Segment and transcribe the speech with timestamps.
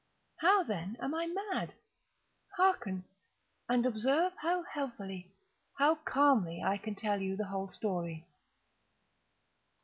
[0.37, 1.73] How, then, am I mad?
[2.57, 3.03] Hearken!
[3.69, 8.25] and observe how healthily—how calmly I can tell you the whole story.